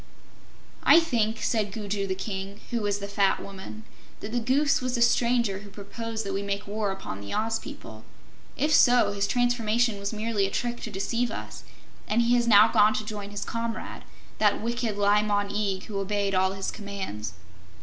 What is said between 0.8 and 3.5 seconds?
"I think," said Gugu the King, who was the fat